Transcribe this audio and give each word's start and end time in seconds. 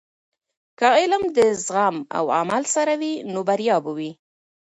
که 0.79 0.87
علم 0.99 1.23
د 1.37 1.39
زغم 1.65 1.95
او 2.17 2.25
عمل 2.39 2.63
سره 2.75 2.93
وي، 3.01 3.13
نو 3.31 3.39
بریا 3.49 3.77
به 3.85 3.91
وي. 3.97 4.11